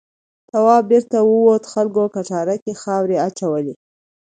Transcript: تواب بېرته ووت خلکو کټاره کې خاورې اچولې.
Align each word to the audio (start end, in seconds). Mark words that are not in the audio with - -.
تواب 0.49 0.83
بېرته 0.91 1.17
ووت 1.29 1.63
خلکو 1.73 2.03
کټاره 2.15 2.55
کې 2.63 2.73
خاورې 2.81 3.17
اچولې. 3.27 3.73